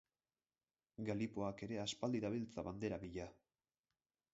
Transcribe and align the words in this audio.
Galipoak 1.11 1.63
ere 1.69 1.79
aspaldi 1.85 2.25
dabiltza 2.27 2.67
bandera 2.71 3.03
bila. 3.09 3.33